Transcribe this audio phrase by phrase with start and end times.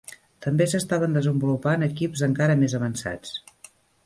[0.45, 3.37] També s'estaven desenvolupant equips encara més avançats.